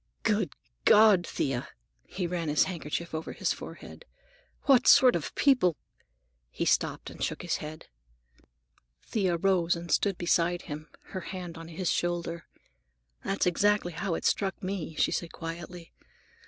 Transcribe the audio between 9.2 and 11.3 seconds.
rose and stood beside him, her